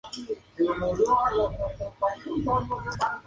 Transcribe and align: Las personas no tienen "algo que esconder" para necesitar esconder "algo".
Las 0.03 0.19
personas 0.57 0.79
no 0.79 0.87
tienen 0.95 1.13
"algo 1.25 1.49
que 1.49 1.55
esconder" 1.57 1.99
para 1.99 2.15
necesitar 2.15 2.61
esconder 2.63 2.89
"algo". 3.01 3.19